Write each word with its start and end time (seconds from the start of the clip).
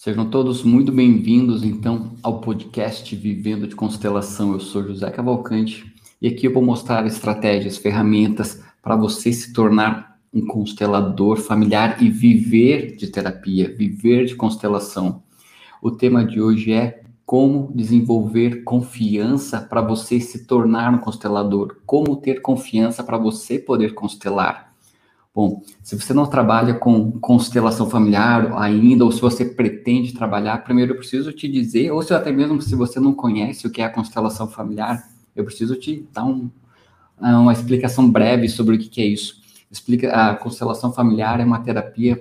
Sejam 0.00 0.30
todos 0.30 0.62
muito 0.62 0.92
bem-vindos, 0.92 1.64
então, 1.64 2.12
ao 2.22 2.40
podcast 2.40 3.16
Vivendo 3.16 3.66
de 3.66 3.74
Constelação. 3.74 4.52
Eu 4.52 4.60
sou 4.60 4.84
José 4.84 5.10
Cavalcante 5.10 5.92
e 6.22 6.28
aqui 6.28 6.46
eu 6.46 6.54
vou 6.54 6.62
mostrar 6.62 7.04
estratégias, 7.04 7.78
ferramentas 7.78 8.62
para 8.80 8.94
você 8.94 9.32
se 9.32 9.52
tornar 9.52 10.20
um 10.32 10.46
constelador 10.46 11.38
familiar 11.38 12.00
e 12.00 12.08
viver 12.08 12.94
de 12.94 13.08
terapia, 13.08 13.74
viver 13.76 14.26
de 14.26 14.36
constelação. 14.36 15.20
O 15.82 15.90
tema 15.90 16.24
de 16.24 16.40
hoje 16.40 16.72
é 16.72 17.02
como 17.26 17.72
desenvolver 17.74 18.62
confiança 18.62 19.60
para 19.60 19.80
você 19.80 20.20
se 20.20 20.46
tornar 20.46 20.94
um 20.94 20.98
constelador, 20.98 21.78
como 21.84 22.14
ter 22.14 22.40
confiança 22.40 23.02
para 23.02 23.18
você 23.18 23.58
poder 23.58 23.94
constelar. 23.94 24.67
Bom, 25.34 25.62
se 25.82 25.94
você 25.94 26.12
não 26.12 26.26
trabalha 26.26 26.74
com 26.74 27.12
constelação 27.12 27.88
familiar 27.88 28.52
ainda, 28.58 29.04
ou 29.04 29.12
se 29.12 29.20
você 29.20 29.44
pretende 29.44 30.12
trabalhar, 30.12 30.64
primeiro 30.64 30.92
eu 30.92 30.96
preciso 30.96 31.32
te 31.32 31.46
dizer, 31.46 31.92
ou 31.92 32.02
se 32.02 32.12
até 32.12 32.32
mesmo 32.32 32.60
se 32.60 32.74
você 32.74 32.98
não 32.98 33.12
conhece 33.12 33.66
o 33.66 33.70
que 33.70 33.80
é 33.80 33.84
a 33.84 33.90
constelação 33.90 34.48
familiar, 34.48 35.02
eu 35.36 35.44
preciso 35.44 35.76
te 35.76 36.04
dar 36.12 36.24
um, 36.24 36.50
uma 37.20 37.52
explicação 37.52 38.10
breve 38.10 38.48
sobre 38.48 38.76
o 38.76 38.78
que 38.78 39.00
é 39.00 39.06
isso. 39.06 39.40
Explica, 39.70 40.10
a 40.12 40.34
constelação 40.34 40.92
familiar 40.92 41.40
é 41.40 41.44
uma 41.44 41.60
terapia 41.60 42.20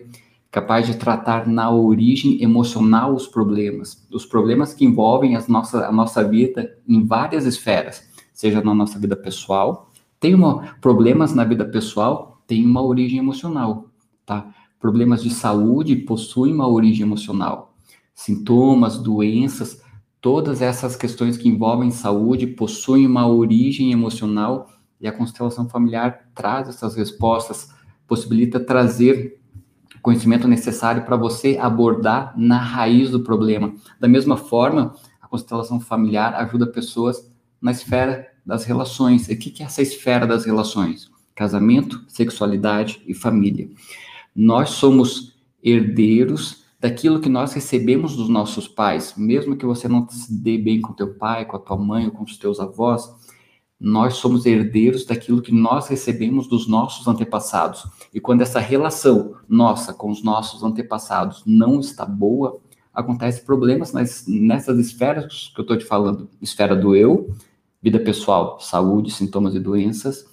capaz 0.51 0.85
de 0.85 0.95
tratar 0.95 1.47
na 1.47 1.69
origem 1.69 2.41
emocional 2.41 3.13
os 3.13 3.27
problemas, 3.27 4.05
os 4.11 4.25
problemas 4.25 4.73
que 4.73 4.85
envolvem 4.85 5.35
as 5.35 5.47
nossa, 5.47 5.87
a 5.87 5.91
nossa 5.91 6.23
vida 6.23 6.77
em 6.87 7.05
várias 7.05 7.45
esferas, 7.45 8.07
seja 8.33 8.61
na 8.61 8.73
nossa 8.73 8.99
vida 8.99 9.15
pessoal, 9.15 9.89
tem 10.19 10.33
uma, 10.33 10.75
problemas 10.81 11.33
na 11.33 11.43
vida 11.43 11.65
pessoal 11.65 12.36
tem 12.47 12.65
uma 12.65 12.81
origem 12.81 13.19
emocional, 13.19 13.91
tá? 14.25 14.49
Problemas 14.79 15.21
de 15.21 15.29
saúde 15.29 15.95
possuem 15.95 16.53
uma 16.53 16.67
origem 16.67 17.05
emocional. 17.05 17.75
Sintomas, 18.15 18.97
doenças, 18.97 19.81
todas 20.21 20.61
essas 20.61 20.95
questões 20.95 21.37
que 21.37 21.49
envolvem 21.49 21.91
saúde 21.91 22.47
possuem 22.47 23.05
uma 23.05 23.27
origem 23.27 23.91
emocional 23.91 24.69
e 24.99 25.07
a 25.07 25.11
constelação 25.11 25.67
familiar 25.67 26.29
traz 26.33 26.69
essas 26.69 26.95
respostas, 26.95 27.69
possibilita 28.07 28.59
trazer 28.59 29.39
o 29.95 30.01
conhecimento 30.01 30.47
necessário 30.47 31.03
para 31.03 31.17
você 31.17 31.57
abordar 31.59 32.33
na 32.37 32.57
raiz 32.57 33.11
do 33.11 33.19
problema. 33.19 33.73
Da 33.99 34.07
mesma 34.07 34.37
forma, 34.37 34.95
a 35.21 35.27
constelação 35.27 35.79
familiar 35.79 36.33
ajuda 36.35 36.65
pessoas 36.65 37.29
na 37.61 37.71
esfera 37.71 38.27
das 38.45 38.63
relações. 38.63 39.27
E 39.27 39.33
o 39.33 39.37
que 39.37 39.61
é 39.61 39.65
essa 39.65 39.81
esfera 39.81 40.25
das 40.25 40.45
relações? 40.45 41.11
Casamento, 41.37 42.03
sexualidade 42.07 42.99
e 43.07 43.13
família. 43.13 43.69
Nós 44.35 44.71
somos 44.71 45.37
herdeiros 45.63 46.65
daquilo 46.79 47.21
que 47.21 47.29
nós 47.29 47.53
recebemos 47.53 48.15
dos 48.15 48.27
nossos 48.27 48.67
pais, 48.67 49.13
mesmo 49.15 49.55
que 49.55 49.65
você 49.65 49.87
não 49.87 50.09
se 50.09 50.33
dê 50.33 50.57
bem 50.57 50.81
com 50.81 50.93
teu 50.93 51.13
pai, 51.13 51.45
com 51.45 51.55
a 51.55 51.59
tua 51.59 51.77
mãe 51.77 52.05
ou 52.05 52.11
com 52.11 52.23
os 52.23 52.37
teus 52.37 52.59
avós, 52.59 53.07
nós 53.79 54.15
somos 54.15 54.47
herdeiros 54.47 55.05
daquilo 55.05 55.41
que 55.41 55.51
nós 55.51 55.87
recebemos 55.87 56.47
dos 56.47 56.67
nossos 56.67 57.07
antepassados. 57.07 57.87
E 58.11 58.19
quando 58.19 58.41
essa 58.41 58.59
relação 58.59 59.35
nossa 59.47 59.93
com 59.93 60.09
os 60.09 60.23
nossos 60.23 60.63
antepassados 60.63 61.43
não 61.45 61.79
está 61.79 62.03
boa, 62.03 62.59
acontecem 62.91 63.45
problemas 63.45 63.93
nas, 63.93 64.25
nessas 64.27 64.79
esferas 64.79 65.51
que 65.53 65.59
eu 65.59 65.63
estou 65.63 65.77
te 65.77 65.85
falando: 65.85 66.27
esfera 66.41 66.75
do 66.75 66.95
eu, 66.95 67.31
vida 67.79 67.99
pessoal, 67.99 68.59
saúde, 68.59 69.11
sintomas 69.11 69.53
e 69.53 69.59
doenças, 69.59 70.25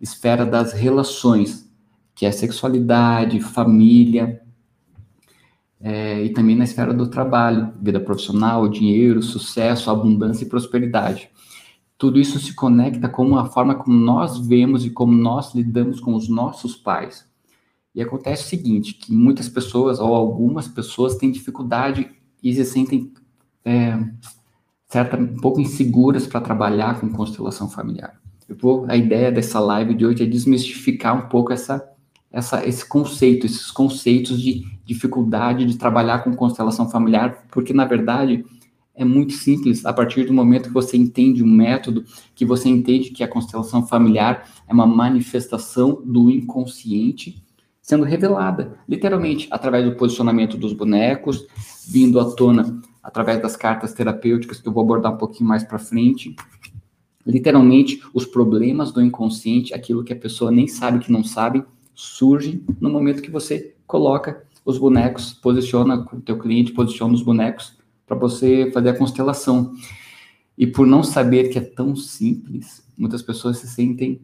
esfera 0.00 0.46
das 0.46 0.72
relações, 0.72 1.68
que 2.14 2.26
é 2.26 2.32
sexualidade, 2.32 3.40
família, 3.40 4.42
é, 5.80 6.24
e 6.24 6.30
também 6.30 6.56
na 6.56 6.64
esfera 6.64 6.92
do 6.92 7.08
trabalho, 7.08 7.72
vida 7.80 8.00
profissional, 8.00 8.68
dinheiro, 8.68 9.22
sucesso, 9.22 9.90
abundância 9.90 10.44
e 10.44 10.48
prosperidade. 10.48 11.30
Tudo 11.96 12.18
isso 12.18 12.38
se 12.38 12.54
conecta 12.54 13.08
com 13.08 13.36
a 13.36 13.46
forma 13.46 13.74
como 13.74 13.96
nós 13.96 14.38
vemos 14.38 14.84
e 14.84 14.90
como 14.90 15.12
nós 15.12 15.54
lidamos 15.54 16.00
com 16.00 16.14
os 16.14 16.28
nossos 16.28 16.76
pais. 16.76 17.26
E 17.94 18.02
acontece 18.02 18.44
o 18.44 18.48
seguinte, 18.48 18.94
que 18.94 19.12
muitas 19.12 19.48
pessoas, 19.48 19.98
ou 19.98 20.14
algumas 20.14 20.68
pessoas, 20.68 21.16
têm 21.16 21.30
dificuldade 21.30 22.08
e 22.42 22.54
se 22.54 22.64
sentem 22.64 23.12
é, 23.64 23.98
certa, 24.86 25.16
um 25.16 25.36
pouco 25.36 25.60
inseguras 25.60 26.26
para 26.26 26.40
trabalhar 26.40 27.00
com 27.00 27.08
constelação 27.10 27.68
familiar. 27.68 28.20
Eu 28.48 28.56
vou, 28.56 28.86
a 28.88 28.96
ideia 28.96 29.30
dessa 29.30 29.60
live 29.60 29.94
de 29.94 30.06
hoje 30.06 30.22
é 30.22 30.26
desmistificar 30.26 31.16
um 31.16 31.28
pouco 31.28 31.52
essa, 31.52 31.86
essa, 32.32 32.66
esse 32.66 32.88
conceito, 32.88 33.44
esses 33.44 33.70
conceitos 33.70 34.40
de 34.40 34.64
dificuldade 34.84 35.66
de 35.66 35.76
trabalhar 35.76 36.20
com 36.20 36.34
constelação 36.34 36.88
familiar, 36.88 37.44
porque 37.50 37.74
na 37.74 37.84
verdade 37.84 38.44
é 38.94 39.04
muito 39.04 39.34
simples. 39.34 39.84
A 39.84 39.92
partir 39.92 40.24
do 40.24 40.32
momento 40.32 40.68
que 40.68 40.74
você 40.74 40.96
entende 40.96 41.42
o 41.42 41.46
método, 41.46 42.04
que 42.34 42.44
você 42.44 42.68
entende 42.68 43.10
que 43.10 43.22
a 43.22 43.28
constelação 43.28 43.86
familiar 43.86 44.48
é 44.66 44.72
uma 44.72 44.86
manifestação 44.86 46.02
do 46.04 46.30
inconsciente 46.30 47.44
sendo 47.82 48.04
revelada, 48.04 48.78
literalmente, 48.86 49.48
através 49.50 49.82
do 49.82 49.96
posicionamento 49.96 50.58
dos 50.58 50.74
bonecos, 50.74 51.46
vindo 51.88 52.20
à 52.20 52.34
tona 52.34 52.82
através 53.02 53.40
das 53.40 53.56
cartas 53.56 53.94
terapêuticas 53.94 54.60
que 54.60 54.68
eu 54.68 54.72
vou 54.72 54.82
abordar 54.82 55.14
um 55.14 55.16
pouquinho 55.16 55.48
mais 55.48 55.64
para 55.64 55.78
frente, 55.78 56.36
Literalmente, 57.28 58.00
os 58.14 58.24
problemas 58.24 58.90
do 58.90 59.02
inconsciente, 59.02 59.74
aquilo 59.74 60.02
que 60.02 60.14
a 60.14 60.16
pessoa 60.16 60.50
nem 60.50 60.66
sabe 60.66 60.98
que 60.98 61.12
não 61.12 61.22
sabe, 61.22 61.62
surgem 61.94 62.64
no 62.80 62.88
momento 62.88 63.20
que 63.20 63.30
você 63.30 63.74
coloca 63.86 64.44
os 64.64 64.78
bonecos, 64.78 65.34
posiciona 65.34 66.06
o 66.10 66.20
teu 66.22 66.38
cliente, 66.38 66.72
posiciona 66.72 67.12
os 67.12 67.22
bonecos 67.22 67.76
para 68.06 68.16
você 68.16 68.70
fazer 68.72 68.88
a 68.88 68.96
constelação. 68.96 69.74
E 70.56 70.66
por 70.66 70.86
não 70.86 71.02
saber 71.02 71.50
que 71.50 71.58
é 71.58 71.60
tão 71.60 71.94
simples, 71.94 72.82
muitas 72.96 73.20
pessoas 73.20 73.58
se 73.58 73.68
sentem 73.68 74.22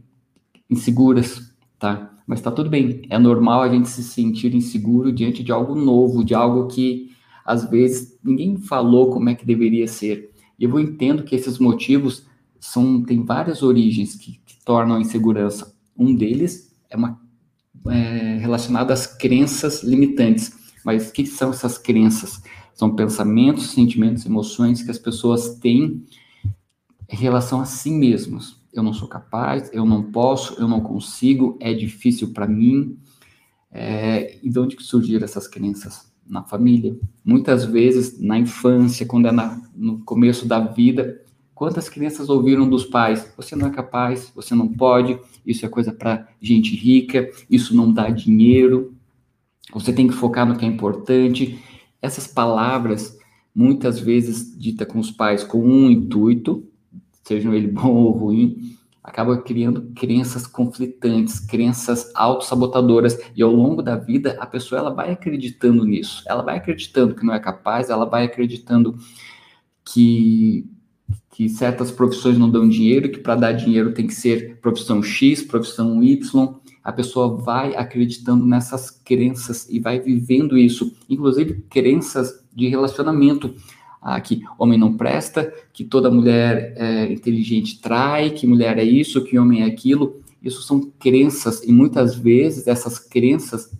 inseguras, 0.70 1.54
tá? 1.78 2.10
Mas 2.26 2.40
tá 2.40 2.50
tudo 2.50 2.70
bem, 2.70 3.02
é 3.10 3.18
normal 3.18 3.60
a 3.60 3.68
gente 3.68 3.88
se 3.88 4.02
sentir 4.02 4.54
inseguro 4.54 5.12
diante 5.12 5.44
de 5.44 5.52
algo 5.52 5.74
novo, 5.74 6.24
de 6.24 6.34
algo 6.34 6.68
que 6.68 7.10
às 7.44 7.68
vezes 7.68 8.18
ninguém 8.24 8.56
falou 8.56 9.10
como 9.10 9.28
é 9.28 9.34
que 9.34 9.44
deveria 9.44 9.86
ser. 9.86 10.30
E 10.58 10.64
eu 10.64 10.80
entendo 10.80 11.22
que 11.22 11.34
esses 11.34 11.58
motivos 11.58 12.24
são, 12.64 13.02
tem 13.02 13.22
várias 13.22 13.62
origens 13.62 14.14
que, 14.14 14.40
que 14.44 14.56
tornam 14.64 14.96
a 14.96 15.00
insegurança. 15.00 15.76
Um 15.96 16.14
deles 16.14 16.74
é 16.88 16.96
uma 16.96 17.20
é, 17.88 18.38
relacionado 18.38 18.90
às 18.90 19.06
crenças 19.06 19.82
limitantes. 19.82 20.50
Mas 20.82 21.08
o 21.08 21.12
que 21.12 21.26
são 21.26 21.50
essas 21.50 21.76
crenças? 21.76 22.42
São 22.74 22.96
pensamentos, 22.96 23.70
sentimentos, 23.70 24.24
emoções 24.24 24.82
que 24.82 24.90
as 24.90 24.98
pessoas 24.98 25.56
têm 25.58 26.04
em 27.08 27.16
relação 27.16 27.60
a 27.60 27.66
si 27.66 27.90
mesmos. 27.90 28.58
Eu 28.72 28.82
não 28.82 28.94
sou 28.94 29.08
capaz, 29.08 29.70
eu 29.72 29.84
não 29.84 30.10
posso, 30.10 30.54
eu 30.58 30.66
não 30.66 30.80
consigo, 30.80 31.58
é 31.60 31.74
difícil 31.74 32.32
para 32.32 32.48
mim. 32.48 32.98
É, 33.70 34.38
e 34.42 34.48
de 34.48 34.58
onde 34.58 34.82
surgiram 34.82 35.24
essas 35.24 35.46
crenças? 35.46 36.10
Na 36.26 36.42
família. 36.42 36.98
Muitas 37.22 37.66
vezes, 37.66 38.18
na 38.18 38.38
infância, 38.38 39.04
quando 39.04 39.28
é 39.28 39.32
na, 39.32 39.60
no 39.76 40.02
começo 40.02 40.48
da 40.48 40.58
vida, 40.60 41.20
Quantas 41.54 41.88
crianças 41.88 42.28
ouviram 42.28 42.68
dos 42.68 42.84
pais? 42.84 43.32
Você 43.36 43.54
não 43.54 43.68
é 43.68 43.70
capaz, 43.70 44.32
você 44.34 44.54
não 44.54 44.66
pode, 44.66 45.18
isso 45.46 45.64
é 45.64 45.68
coisa 45.68 45.92
para 45.92 46.28
gente 46.40 46.74
rica, 46.74 47.30
isso 47.48 47.76
não 47.76 47.92
dá 47.92 48.10
dinheiro, 48.10 48.94
você 49.72 49.92
tem 49.92 50.08
que 50.08 50.14
focar 50.14 50.46
no 50.46 50.56
que 50.56 50.64
é 50.64 50.68
importante. 50.68 51.58
Essas 52.02 52.26
palavras, 52.26 53.16
muitas 53.54 54.00
vezes 54.00 54.58
dita 54.58 54.84
com 54.84 54.98
os 54.98 55.12
pais 55.12 55.44
com 55.44 55.64
um 55.64 55.88
intuito, 55.90 56.66
sejam 57.22 57.54
ele 57.54 57.68
bom 57.72 57.94
ou 57.94 58.10
ruim, 58.10 58.76
acaba 59.02 59.36
criando 59.36 59.92
crenças 59.94 60.46
conflitantes, 60.46 61.38
crenças 61.38 62.10
autossabotadoras, 62.14 63.18
e 63.36 63.42
ao 63.42 63.52
longo 63.52 63.80
da 63.80 63.96
vida 63.96 64.36
a 64.40 64.46
pessoa 64.46 64.80
ela 64.80 64.90
vai 64.90 65.12
acreditando 65.12 65.84
nisso, 65.84 66.24
ela 66.26 66.42
vai 66.42 66.56
acreditando 66.56 67.14
que 67.14 67.24
não 67.24 67.34
é 67.34 67.38
capaz, 67.38 67.90
ela 67.90 68.06
vai 68.06 68.24
acreditando 68.24 68.96
que 69.84 70.66
que 71.34 71.48
certas 71.48 71.90
profissões 71.90 72.38
não 72.38 72.48
dão 72.48 72.68
dinheiro, 72.68 73.10
que 73.10 73.18
para 73.18 73.34
dar 73.34 73.50
dinheiro 73.50 73.92
tem 73.92 74.06
que 74.06 74.14
ser 74.14 74.56
profissão 74.60 75.02
X, 75.02 75.42
profissão 75.42 76.00
Y. 76.00 76.54
A 76.82 76.92
pessoa 76.92 77.36
vai 77.36 77.74
acreditando 77.74 78.46
nessas 78.46 78.88
crenças 78.88 79.68
e 79.68 79.80
vai 79.80 79.98
vivendo 79.98 80.56
isso, 80.56 80.96
inclusive 81.10 81.64
crenças 81.68 82.40
de 82.54 82.68
relacionamento. 82.68 83.52
Ah, 84.00 84.20
que 84.20 84.42
homem 84.56 84.78
não 84.78 84.96
presta, 84.96 85.52
que 85.72 85.82
toda 85.82 86.08
mulher 86.08 86.72
é, 86.76 87.12
inteligente 87.12 87.80
trai, 87.80 88.30
que 88.30 88.46
mulher 88.46 88.78
é 88.78 88.84
isso, 88.84 89.24
que 89.24 89.36
homem 89.36 89.62
é 89.62 89.64
aquilo. 89.64 90.22
Isso 90.40 90.62
são 90.62 90.92
crenças, 91.00 91.64
e 91.64 91.72
muitas 91.72 92.14
vezes 92.14 92.68
essas 92.68 92.96
crenças 92.96 93.76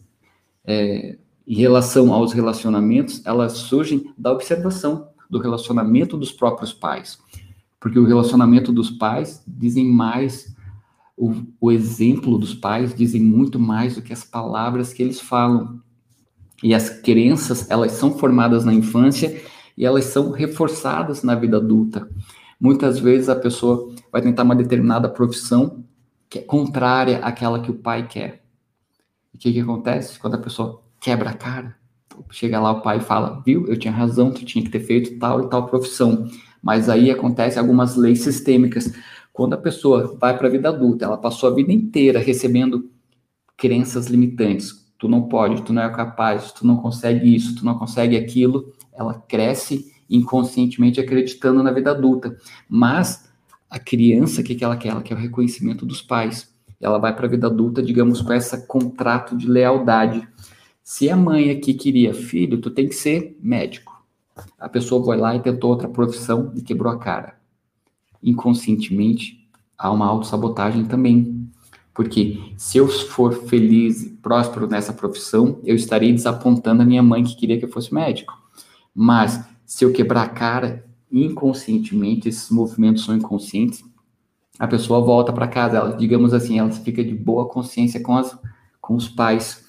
é, 0.64 1.16
em 1.46 1.54
relação 1.54 2.12
aos 2.12 2.32
relacionamentos, 2.32 3.24
elas 3.24 3.52
surgem 3.52 4.12
da 4.18 4.32
observação 4.32 5.06
do 5.30 5.38
relacionamento 5.38 6.16
dos 6.16 6.32
próprios 6.32 6.72
pais. 6.72 7.18
Porque 7.84 7.98
o 7.98 8.06
relacionamento 8.06 8.72
dos 8.72 8.90
pais 8.90 9.44
dizem 9.46 9.86
mais, 9.86 10.56
o, 11.14 11.34
o 11.60 11.70
exemplo 11.70 12.38
dos 12.38 12.54
pais 12.54 12.94
dizem 12.94 13.20
muito 13.20 13.60
mais 13.60 13.94
do 13.94 14.00
que 14.00 14.10
as 14.10 14.24
palavras 14.24 14.90
que 14.90 15.02
eles 15.02 15.20
falam. 15.20 15.82
E 16.62 16.72
as 16.74 16.88
crenças, 16.88 17.70
elas 17.70 17.92
são 17.92 18.16
formadas 18.16 18.64
na 18.64 18.72
infância 18.72 19.38
e 19.76 19.84
elas 19.84 20.06
são 20.06 20.30
reforçadas 20.30 21.22
na 21.22 21.34
vida 21.34 21.58
adulta. 21.58 22.08
Muitas 22.58 22.98
vezes 22.98 23.28
a 23.28 23.36
pessoa 23.36 23.94
vai 24.10 24.22
tentar 24.22 24.44
uma 24.44 24.56
determinada 24.56 25.06
profissão 25.06 25.84
que 26.30 26.38
é 26.38 26.42
contrária 26.42 27.18
àquela 27.18 27.60
que 27.60 27.70
o 27.70 27.74
pai 27.74 28.08
quer. 28.08 28.46
E 29.34 29.36
o 29.36 29.38
que, 29.38 29.52
que 29.52 29.60
acontece? 29.60 30.18
Quando 30.18 30.36
a 30.36 30.38
pessoa 30.38 30.80
quebra 30.98 31.28
a 31.28 31.34
cara, 31.34 31.76
chega 32.30 32.58
lá 32.58 32.72
o 32.72 32.80
pai 32.80 32.96
e 32.96 33.02
fala, 33.02 33.42
viu, 33.44 33.66
eu 33.66 33.78
tinha 33.78 33.92
razão, 33.92 34.30
tu 34.30 34.42
tinha 34.42 34.64
que 34.64 34.70
ter 34.70 34.80
feito 34.80 35.18
tal 35.18 35.42
e 35.42 35.50
tal 35.50 35.66
profissão. 35.66 36.26
Mas 36.64 36.88
aí 36.88 37.10
acontece 37.10 37.58
algumas 37.58 37.94
leis 37.94 38.22
sistêmicas. 38.22 38.90
Quando 39.34 39.52
a 39.52 39.58
pessoa 39.58 40.16
vai 40.18 40.34
para 40.38 40.48
a 40.48 40.50
vida 40.50 40.70
adulta, 40.70 41.04
ela 41.04 41.18
passou 41.18 41.50
a 41.50 41.54
vida 41.54 41.70
inteira 41.70 42.18
recebendo 42.18 42.90
crenças 43.54 44.06
limitantes. 44.06 44.72
Tu 44.98 45.06
não 45.06 45.28
pode, 45.28 45.60
tu 45.60 45.74
não 45.74 45.82
é 45.82 45.90
capaz, 45.90 46.52
tu 46.52 46.66
não 46.66 46.78
consegue 46.78 47.34
isso, 47.34 47.54
tu 47.54 47.66
não 47.66 47.78
consegue 47.78 48.16
aquilo. 48.16 48.72
Ela 48.94 49.12
cresce 49.28 49.92
inconscientemente 50.08 50.98
acreditando 50.98 51.62
na 51.62 51.70
vida 51.70 51.90
adulta. 51.90 52.34
Mas 52.66 53.30
a 53.68 53.78
criança, 53.78 54.40
o 54.40 54.44
que, 54.44 54.54
que 54.54 54.64
ela 54.64 54.78
quer? 54.78 54.88
Ela 54.88 55.02
quer 55.02 55.14
o 55.14 55.20
reconhecimento 55.20 55.84
dos 55.84 56.00
pais. 56.00 56.50
Ela 56.80 56.96
vai 56.96 57.14
para 57.14 57.26
a 57.26 57.30
vida 57.30 57.46
adulta, 57.46 57.82
digamos, 57.82 58.22
com 58.22 58.32
esse 58.32 58.66
contrato 58.66 59.36
de 59.36 59.46
lealdade. 59.46 60.26
Se 60.82 61.10
a 61.10 61.16
mãe 61.16 61.50
aqui 61.50 61.74
queria 61.74 62.14
filho, 62.14 62.58
tu 62.58 62.70
tem 62.70 62.88
que 62.88 62.94
ser 62.94 63.36
médico. 63.42 63.93
A 64.58 64.68
pessoa 64.68 65.04
foi 65.04 65.16
lá 65.16 65.34
e 65.34 65.40
tentou 65.40 65.70
outra 65.70 65.88
profissão 65.88 66.52
e 66.54 66.62
quebrou 66.62 66.92
a 66.92 66.98
cara. 66.98 67.38
Inconscientemente, 68.22 69.48
há 69.78 69.90
uma 69.90 70.06
autossabotagem 70.06 70.84
também. 70.84 71.48
Porque 71.92 72.40
se 72.56 72.78
eu 72.78 72.88
for 72.88 73.32
feliz 73.46 74.02
e 74.02 74.10
próspero 74.10 74.66
nessa 74.66 74.92
profissão, 74.92 75.60
eu 75.62 75.76
estarei 75.76 76.12
desapontando 76.12 76.82
a 76.82 76.84
minha 76.84 77.02
mãe 77.02 77.22
que 77.22 77.36
queria 77.36 77.58
que 77.58 77.64
eu 77.64 77.70
fosse 77.70 77.94
médico. 77.94 78.36
Mas 78.92 79.44
se 79.64 79.84
eu 79.84 79.92
quebrar 79.92 80.22
a 80.22 80.28
cara 80.28 80.84
inconscientemente, 81.10 82.28
esses 82.28 82.50
movimentos 82.50 83.04
são 83.04 83.14
inconscientes, 83.14 83.84
a 84.58 84.66
pessoa 84.66 85.00
volta 85.00 85.32
para 85.32 85.48
casa, 85.48 85.76
ela, 85.76 85.96
digamos 85.96 86.32
assim, 86.32 86.58
ela 86.58 86.70
fica 86.70 87.02
de 87.02 87.14
boa 87.14 87.48
consciência 87.48 88.00
com, 88.00 88.16
as, 88.16 88.36
com 88.80 88.94
os 88.94 89.08
pais. 89.08 89.63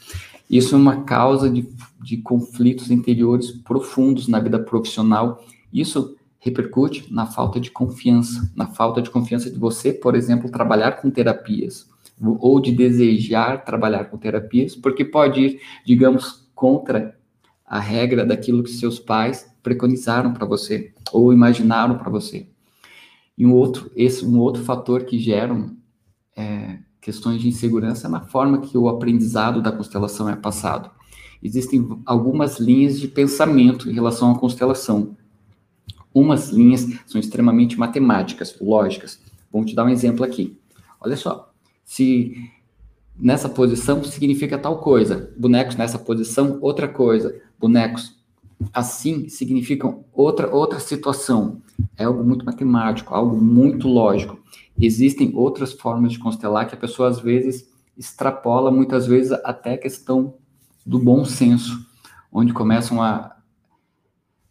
Isso 0.50 0.76
é 0.76 0.78
uma 0.78 1.04
causa 1.04 1.50
de, 1.50 1.68
de 2.02 2.18
conflitos 2.18 2.92
interiores 2.92 3.52
profundos 3.52 4.28
na 4.28 4.40
vida 4.40 4.60
profissional. 4.60 5.44
Isso 5.74 6.16
repercute 6.40 7.12
na 7.12 7.26
falta 7.26 7.60
de 7.60 7.72
confiança, 7.72 8.52
na 8.56 8.68
falta 8.68 9.02
de 9.02 9.10
confiança 9.10 9.50
de 9.50 9.58
você, 9.58 9.92
por 9.92 10.16
exemplo, 10.16 10.52
trabalhar 10.52 10.94
com 10.94 11.10
terapias, 11.10 11.90
ou 12.22 12.60
de 12.60 12.72
desejar 12.72 13.66
trabalhar 13.66 14.06
com 14.06 14.18
terapias, 14.18 14.76
porque 14.76 15.04
pode 15.04 15.42
ir, 15.42 15.62
digamos, 15.84 16.48
contra 16.54 17.18
a 17.66 17.80
regra 17.80 18.24
daquilo 18.24 18.64
que 18.64 18.70
seus 18.70 19.00
pais 19.00 19.52
preconizaram 19.64 20.32
para 20.32 20.46
você 20.46 20.94
ou 21.12 21.34
imaginaram 21.34 21.98
para 21.98 22.12
você. 22.12 22.48
E 23.36 23.46
um 23.46 23.54
outro, 23.54 23.92
esse, 23.96 24.24
um 24.24 24.40
outro 24.40 24.64
fator 24.64 25.04
que 25.04 25.18
gera 25.18 25.54
é, 26.38 26.78
questões 27.06 27.40
de 27.40 27.48
insegurança 27.48 28.10
na 28.10 28.20
forma 28.20 28.62
que 28.62 28.76
o 28.76 28.90
aprendizado 28.90 29.62
da 29.62 29.72
constelação 29.72 30.28
é 30.28 30.36
passado. 30.36 30.90
Existem 31.42 31.88
algumas 32.04 32.60
linhas 32.60 33.00
de 33.00 33.08
pensamento 33.08 33.88
em 33.88 33.94
relação 33.94 34.32
à 34.32 34.40
constelação. 34.40 35.16
Umas 36.12 36.50
linhas 36.50 36.88
são 37.06 37.22
extremamente 37.22 37.78
matemáticas, 37.78 38.56
lógicas. 38.60 39.22
Vou 39.52 39.64
te 39.64 39.76
dar 39.76 39.86
um 39.86 39.90
exemplo 39.90 40.26
aqui. 40.26 40.58
Olha 41.00 41.16
só, 41.16 41.54
se 41.84 42.34
nessa 43.16 43.48
posição 43.48 44.04
significa 44.04 44.58
tal 44.58 44.80
coisa, 44.80 45.32
bonecos 45.38 45.76
nessa 45.76 46.00
posição 46.00 46.58
outra 46.60 46.88
coisa, 46.88 47.40
bonecos 47.60 48.16
assim 48.74 49.30
significam 49.30 50.06
outra 50.12 50.52
outra 50.52 50.80
situação. 50.80 51.62
É 51.96 52.06
algo 52.06 52.24
muito 52.24 52.44
matemático, 52.44 53.14
algo 53.14 53.40
muito 53.40 53.88
lógico 53.88 54.44
existem 54.80 55.32
outras 55.36 55.74
formas 55.74 56.14
de 56.14 56.20
constelar 56.20 56.68
que 56.68 56.76
a 56.76 56.78
pessoa 56.78 57.10
às 57.10 57.20
vezes 57.20 57.70
extrapola, 57.98 58.72
muitas 58.72 59.08
vezes 59.08 59.32
até 59.44 59.74
a 59.74 59.78
questão 59.78 60.36
do 60.86 61.00
bom 61.00 61.24
senso, 61.24 61.86
onde 62.32 62.54
começam 62.54 63.02
a 63.02 63.34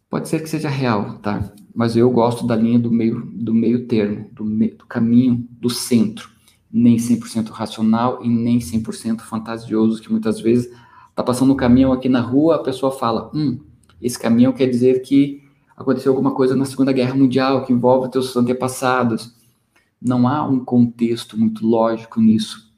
pode 0.09 0.29
ser 0.29 0.41
que 0.41 0.49
seja 0.49 0.69
real, 0.69 1.17
tá? 1.19 1.51
Mas 1.73 1.95
eu 1.95 2.09
gosto 2.09 2.47
da 2.47 2.55
linha 2.55 2.79
do 2.79 2.91
meio 2.91 3.21
do 3.33 3.53
meio 3.53 3.85
termo, 3.85 4.29
do, 4.31 4.43
do 4.43 4.85
caminho 4.85 5.45
do 5.51 5.69
centro, 5.69 6.29
nem 6.71 6.97
100% 6.97 7.49
racional 7.49 8.23
e 8.23 8.29
nem 8.29 8.59
100% 8.59 9.21
fantasioso, 9.21 10.01
que 10.01 10.11
muitas 10.11 10.39
vezes 10.39 10.71
tá 11.13 11.23
passando 11.23 11.53
um 11.53 11.55
caminhão 11.55 11.91
aqui 11.91 12.09
na 12.09 12.21
rua, 12.21 12.55
a 12.55 12.63
pessoa 12.63 12.91
fala: 12.91 13.29
"Hum, 13.33 13.59
esse 14.01 14.17
caminhão 14.17 14.53
quer 14.53 14.67
dizer 14.67 15.01
que 15.01 15.43
aconteceu 15.75 16.11
alguma 16.11 16.31
coisa 16.31 16.55
na 16.55 16.65
Segunda 16.65 16.91
Guerra 16.91 17.15
Mundial 17.15 17.65
que 17.65 17.73
envolve 17.73 18.09
teus 18.09 18.35
antepassados 18.35 19.35
não 20.05 20.27
há 20.27 20.47
um 20.47 20.63
contexto 20.63 21.37
muito 21.37 21.65
lógico 21.65 22.21
nisso, 22.21 22.71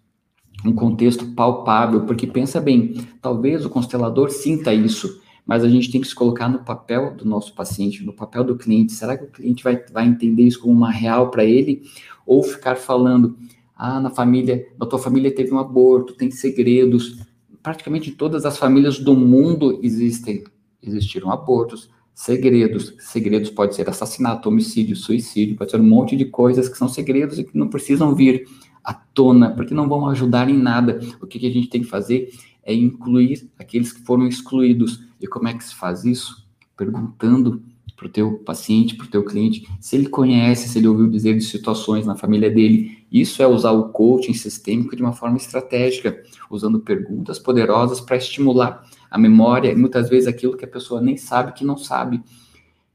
um 0.65 0.71
contexto 0.71 1.25
palpável, 1.33 2.05
porque 2.05 2.25
pensa 2.25 2.61
bem, 2.61 3.05
talvez 3.21 3.65
o 3.65 3.69
constelador 3.69 4.31
sinta 4.31 4.73
isso, 4.73 5.21
mas 5.45 5.63
a 5.63 5.69
gente 5.69 5.91
tem 5.91 5.99
que 5.99 6.07
se 6.07 6.15
colocar 6.15 6.47
no 6.47 6.63
papel 6.63 7.15
do 7.15 7.25
nosso 7.25 7.53
paciente, 7.53 8.03
no 8.03 8.13
papel 8.13 8.43
do 8.43 8.57
cliente. 8.57 8.93
Será 8.93 9.17
que 9.17 9.25
o 9.25 9.31
cliente 9.31 9.63
vai, 9.63 9.81
vai 9.91 10.05
entender 10.05 10.43
isso 10.43 10.59
como 10.59 10.73
uma 10.73 10.91
real 10.91 11.29
para 11.29 11.45
ele? 11.45 11.83
Ou 12.25 12.43
ficar 12.43 12.75
falando, 12.75 13.37
ah, 13.75 13.99
na 13.99 14.09
família, 14.09 14.65
na 14.77 14.85
tua 14.85 14.99
família 14.99 15.33
teve 15.33 15.53
um 15.53 15.59
aborto, 15.59 16.13
tem 16.13 16.31
segredos. 16.31 17.19
Praticamente 17.61 18.11
todas 18.11 18.45
as 18.45 18.57
famílias 18.57 18.99
do 18.99 19.15
mundo 19.15 19.79
existem, 19.83 20.43
existiram 20.81 21.31
abortos, 21.31 21.89
segredos. 22.17 22.95
Segredos 22.97 23.51
pode 23.51 23.75
ser 23.75 23.87
assassinato, 23.87 24.49
homicídio, 24.49 24.95
suicídio, 24.95 25.55
pode 25.55 25.69
ser 25.69 25.79
um 25.79 25.87
monte 25.87 26.15
de 26.15 26.25
coisas 26.25 26.67
que 26.67 26.75
são 26.75 26.89
segredos 26.89 27.37
e 27.37 27.43
que 27.43 27.55
não 27.55 27.67
precisam 27.67 28.15
vir 28.15 28.47
à 28.83 28.91
tona, 28.91 29.51
porque 29.51 29.71
não 29.71 29.87
vão 29.87 30.07
ajudar 30.07 30.49
em 30.49 30.57
nada. 30.57 30.99
O 31.21 31.27
que, 31.27 31.37
que 31.37 31.45
a 31.45 31.51
gente 31.51 31.69
tem 31.69 31.81
que 31.81 31.87
fazer 31.87 32.33
é 32.63 32.73
incluir 32.73 33.47
aqueles 33.59 33.93
que 33.93 34.01
foram 34.01 34.27
excluídos. 34.27 35.05
E 35.21 35.27
como 35.27 35.47
é 35.47 35.53
que 35.53 35.63
se 35.63 35.75
faz 35.75 36.05
isso? 36.05 36.43
Perguntando 36.75 37.61
para 37.95 38.07
o 38.07 38.09
teu 38.09 38.39
paciente, 38.39 38.95
para 38.95 39.05
o 39.05 39.09
teu 39.09 39.23
cliente, 39.23 39.67
se 39.79 39.95
ele 39.95 40.09
conhece, 40.09 40.69
se 40.69 40.79
ele 40.79 40.87
ouviu 40.87 41.07
dizer 41.07 41.35
de 41.35 41.43
situações 41.43 42.07
na 42.07 42.15
família 42.15 42.49
dele. 42.49 42.97
Isso 43.11 43.43
é 43.43 43.47
usar 43.47 43.71
o 43.71 43.89
coaching 43.89 44.33
sistêmico 44.33 44.95
de 44.95 45.03
uma 45.03 45.13
forma 45.13 45.37
estratégica, 45.37 46.19
usando 46.49 46.79
perguntas 46.79 47.37
poderosas 47.37 48.01
para 48.01 48.17
estimular 48.17 48.83
a 49.09 49.17
memória 49.17 49.75
muitas 49.75 50.09
vezes 50.09 50.27
aquilo 50.27 50.57
que 50.57 50.65
a 50.65 50.67
pessoa 50.67 51.01
nem 51.01 51.17
sabe 51.17 51.53
que 51.53 51.65
não 51.65 51.77
sabe. 51.77 52.21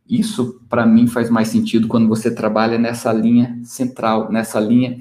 Isso, 0.08 0.60
para 0.68 0.84
mim, 0.84 1.06
faz 1.06 1.30
mais 1.30 1.48
sentido 1.48 1.88
quando 1.88 2.08
você 2.08 2.34
trabalha 2.34 2.78
nessa 2.78 3.12
linha 3.12 3.60
central, 3.64 4.30
nessa 4.30 4.60
linha, 4.60 4.98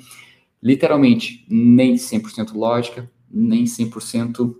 literalmente, 0.62 1.46
nem 1.50 1.96
100% 1.96 2.54
lógica, 2.54 3.10
nem 3.30 3.66
100% 3.66 4.56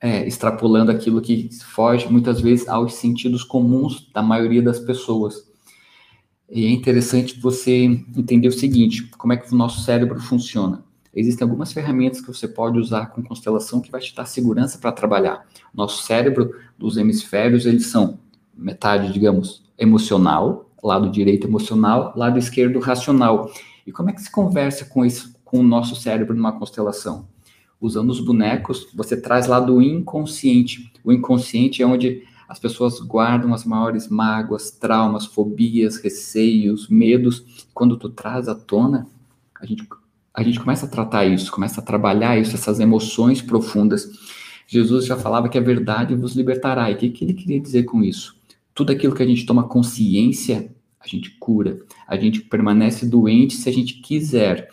é, 0.00 0.26
extrapolando 0.26 0.90
aquilo 0.90 1.20
que 1.20 1.48
foge, 1.64 2.10
muitas 2.10 2.40
vezes, 2.40 2.68
aos 2.68 2.94
sentidos 2.94 3.42
comuns 3.42 4.10
da 4.12 4.22
maioria 4.22 4.62
das 4.62 4.78
pessoas. 4.78 5.46
E 6.48 6.66
é 6.66 6.70
interessante 6.70 7.40
você 7.40 7.84
entender 8.16 8.48
o 8.48 8.52
seguinte: 8.52 9.10
como 9.18 9.32
é 9.32 9.36
que 9.36 9.52
o 9.52 9.56
nosso 9.56 9.82
cérebro 9.82 10.20
funciona. 10.20 10.84
Existem 11.16 11.46
algumas 11.46 11.72
ferramentas 11.72 12.20
que 12.20 12.26
você 12.26 12.46
pode 12.46 12.78
usar 12.78 13.06
com 13.06 13.22
constelação 13.22 13.80
que 13.80 13.90
vai 13.90 14.02
te 14.02 14.14
dar 14.14 14.26
segurança 14.26 14.76
para 14.76 14.92
trabalhar. 14.92 15.46
Nosso 15.72 16.04
cérebro, 16.04 16.54
dos 16.76 16.98
hemisférios, 16.98 17.64
eles 17.64 17.86
são 17.86 18.18
metade, 18.54 19.10
digamos, 19.10 19.64
emocional, 19.78 20.70
lado 20.82 21.10
direito 21.10 21.46
emocional, 21.46 22.12
lado 22.14 22.38
esquerdo 22.38 22.78
racional. 22.80 23.50
E 23.86 23.90
como 23.90 24.10
é 24.10 24.12
que 24.12 24.20
se 24.20 24.30
conversa 24.30 24.84
com 24.84 25.06
isso, 25.06 25.34
com 25.42 25.60
o 25.60 25.62
nosso 25.62 25.96
cérebro 25.96 26.36
numa 26.36 26.52
constelação? 26.52 27.26
Usando 27.80 28.10
os 28.10 28.20
bonecos, 28.20 28.86
você 28.94 29.18
traz 29.18 29.46
lá 29.46 29.58
do 29.58 29.80
inconsciente. 29.80 30.92
O 31.02 31.10
inconsciente 31.12 31.82
é 31.82 31.86
onde 31.86 32.24
as 32.46 32.58
pessoas 32.58 33.00
guardam 33.00 33.54
as 33.54 33.64
maiores 33.64 34.06
mágoas, 34.06 34.70
traumas, 34.70 35.24
fobias, 35.24 35.96
receios, 35.96 36.88
medos. 36.88 37.66
Quando 37.72 37.96
tu 37.96 38.10
traz 38.10 38.48
à 38.48 38.54
tona, 38.54 39.06
a 39.58 39.64
gente 39.64 39.86
a 40.36 40.42
gente 40.42 40.60
começa 40.60 40.84
a 40.84 40.88
tratar 40.88 41.24
isso, 41.24 41.50
começa 41.50 41.80
a 41.80 41.82
trabalhar 41.82 42.38
isso, 42.38 42.54
essas 42.54 42.78
emoções 42.78 43.40
profundas. 43.40 44.06
Jesus 44.66 45.06
já 45.06 45.16
falava 45.16 45.48
que 45.48 45.56
a 45.56 45.62
verdade 45.62 46.14
vos 46.14 46.36
libertará. 46.36 46.90
E 46.90 46.94
o 46.94 46.96
que, 46.98 47.08
que 47.08 47.24
ele 47.24 47.32
queria 47.32 47.58
dizer 47.58 47.84
com 47.84 48.04
isso? 48.04 48.36
Tudo 48.74 48.92
aquilo 48.92 49.14
que 49.14 49.22
a 49.22 49.26
gente 49.26 49.46
toma 49.46 49.66
consciência, 49.66 50.70
a 51.00 51.08
gente 51.08 51.30
cura. 51.40 51.78
A 52.06 52.18
gente 52.18 52.42
permanece 52.42 53.06
doente 53.06 53.54
se 53.54 53.66
a 53.66 53.72
gente 53.72 53.94
quiser. 53.94 54.68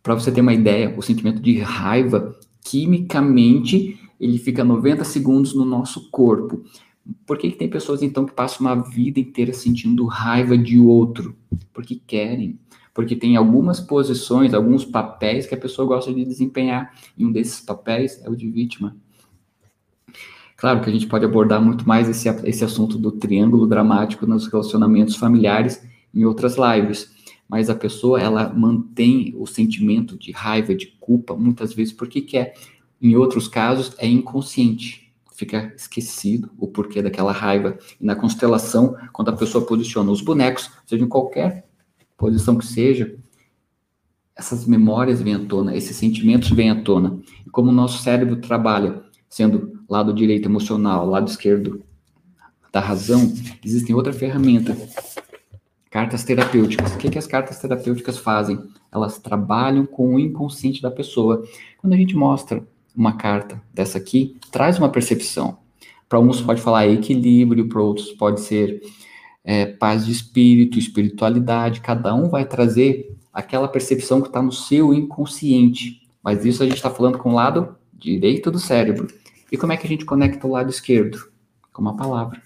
Para 0.00 0.14
você 0.14 0.30
ter 0.30 0.42
uma 0.42 0.54
ideia, 0.54 0.94
o 0.96 1.02
sentimento 1.02 1.42
de 1.42 1.58
raiva, 1.58 2.38
quimicamente, 2.64 3.98
ele 4.20 4.38
fica 4.38 4.62
90 4.62 5.02
segundos 5.02 5.54
no 5.54 5.64
nosso 5.64 6.08
corpo. 6.10 6.62
Por 7.26 7.36
que, 7.36 7.50
que 7.50 7.56
tem 7.56 7.68
pessoas, 7.68 8.00
então, 8.00 8.24
que 8.24 8.32
passam 8.32 8.64
uma 8.64 8.76
vida 8.76 9.18
inteira 9.18 9.52
sentindo 9.52 10.06
raiva 10.06 10.56
de 10.56 10.78
outro? 10.78 11.34
Porque 11.72 12.00
querem 12.06 12.60
porque 12.92 13.16
tem 13.16 13.36
algumas 13.36 13.80
posições, 13.80 14.52
alguns 14.52 14.84
papéis 14.84 15.46
que 15.46 15.54
a 15.54 15.58
pessoa 15.58 15.86
gosta 15.86 16.12
de 16.12 16.24
desempenhar, 16.24 16.94
e 17.16 17.24
um 17.24 17.32
desses 17.32 17.60
papéis 17.60 18.20
é 18.24 18.28
o 18.28 18.36
de 18.36 18.50
vítima. 18.50 18.96
Claro 20.56 20.82
que 20.82 20.90
a 20.90 20.92
gente 20.92 21.06
pode 21.06 21.24
abordar 21.24 21.62
muito 21.62 21.88
mais 21.88 22.06
esse, 22.08 22.28
esse 22.44 22.62
assunto 22.62 22.98
do 22.98 23.12
triângulo 23.12 23.66
dramático 23.66 24.26
nos 24.26 24.46
relacionamentos 24.46 25.16
familiares 25.16 25.82
em 26.14 26.24
outras 26.26 26.56
lives, 26.56 27.10
mas 27.48 27.70
a 27.70 27.74
pessoa 27.74 28.20
ela 28.20 28.52
mantém 28.52 29.34
o 29.38 29.46
sentimento 29.46 30.18
de 30.18 30.32
raiva, 30.32 30.74
de 30.74 30.88
culpa, 31.00 31.34
muitas 31.34 31.72
vezes 31.72 31.94
porque 31.94 32.20
quer. 32.20 32.54
Em 33.00 33.16
outros 33.16 33.48
casos 33.48 33.94
é 33.96 34.06
inconsciente, 34.06 35.10
fica 35.34 35.72
esquecido 35.74 36.50
o 36.58 36.68
porquê 36.68 37.00
daquela 37.00 37.32
raiva. 37.32 37.78
E 37.98 38.04
na 38.04 38.14
constelação, 38.14 38.94
quando 39.14 39.30
a 39.30 39.36
pessoa 39.36 39.64
posiciona 39.64 40.10
os 40.10 40.20
bonecos, 40.20 40.70
seja 40.84 41.02
em 41.02 41.08
qualquer 41.08 41.69
posição 42.20 42.56
que 42.56 42.66
seja, 42.66 43.16
essas 44.36 44.66
memórias 44.66 45.22
vêm 45.22 45.34
à 45.34 45.38
tona, 45.38 45.74
esses 45.74 45.96
sentimentos 45.96 46.50
vêm 46.50 46.70
à 46.70 46.82
tona. 46.82 47.18
E 47.46 47.50
como 47.50 47.70
o 47.70 47.72
nosso 47.72 48.02
cérebro 48.02 48.36
trabalha, 48.36 49.02
sendo 49.28 49.80
lado 49.88 50.12
direito 50.12 50.46
emocional, 50.46 51.08
lado 51.08 51.28
esquerdo 51.28 51.82
da 52.70 52.78
razão, 52.78 53.32
existem 53.64 53.96
outra 53.96 54.12
ferramenta, 54.12 54.76
cartas 55.90 56.22
terapêuticas. 56.22 56.94
O 56.94 56.98
que, 56.98 57.08
que 57.08 57.18
as 57.18 57.26
cartas 57.26 57.58
terapêuticas 57.58 58.18
fazem? 58.18 58.62
Elas 58.92 59.18
trabalham 59.18 59.86
com 59.86 60.14
o 60.14 60.20
inconsciente 60.20 60.82
da 60.82 60.90
pessoa. 60.90 61.42
Quando 61.78 61.94
a 61.94 61.96
gente 61.96 62.14
mostra 62.14 62.62
uma 62.94 63.14
carta 63.14 63.60
dessa 63.72 63.96
aqui, 63.96 64.36
traz 64.52 64.78
uma 64.78 64.90
percepção. 64.90 65.58
Para 66.06 66.18
alguns 66.18 66.40
pode 66.42 66.60
falar 66.60 66.86
equilíbrio, 66.86 67.68
para 67.68 67.80
outros 67.80 68.12
pode 68.12 68.40
ser 68.40 68.82
é, 69.44 69.66
paz 69.66 70.06
de 70.06 70.12
espírito, 70.12 70.78
espiritualidade. 70.78 71.80
Cada 71.80 72.14
um 72.14 72.28
vai 72.28 72.44
trazer 72.44 73.16
aquela 73.32 73.68
percepção 73.68 74.20
que 74.20 74.28
está 74.28 74.42
no 74.42 74.52
seu 74.52 74.92
inconsciente. 74.92 76.08
Mas 76.22 76.44
isso 76.44 76.62
a 76.62 76.66
gente 76.66 76.76
está 76.76 76.90
falando 76.90 77.18
com 77.18 77.30
o 77.30 77.34
lado 77.34 77.76
direito 77.92 78.50
do 78.50 78.58
cérebro. 78.58 79.06
E 79.50 79.56
como 79.56 79.72
é 79.72 79.76
que 79.76 79.86
a 79.86 79.88
gente 79.88 80.04
conecta 80.04 80.46
o 80.46 80.52
lado 80.52 80.70
esquerdo? 80.70 81.30
Com 81.72 81.82
uma 81.82 81.96
palavra. 81.96 82.40